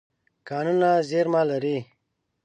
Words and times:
کانونه 0.47 0.91
زیرمه 1.09 1.41
لري. 1.49 1.77